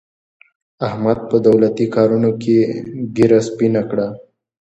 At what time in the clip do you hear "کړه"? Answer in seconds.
3.89-4.07